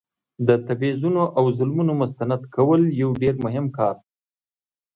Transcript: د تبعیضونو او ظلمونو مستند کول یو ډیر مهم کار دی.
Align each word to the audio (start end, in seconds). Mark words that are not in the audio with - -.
د 0.47 0.49
تبعیضونو 0.67 1.23
او 1.37 1.43
ظلمونو 1.57 1.93
مستند 2.01 2.41
کول 2.55 2.81
یو 3.01 3.09
ډیر 3.21 3.35
مهم 3.45 3.65
کار 3.77 3.95
دی. 4.01 4.07